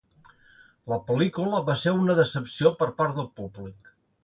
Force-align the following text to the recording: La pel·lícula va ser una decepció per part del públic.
La 0.93 0.97
pel·lícula 1.09 1.59
va 1.67 1.77
ser 1.83 1.95
una 1.99 2.17
decepció 2.23 2.73
per 2.83 2.91
part 3.03 3.21
del 3.21 3.31
públic. 3.43 3.95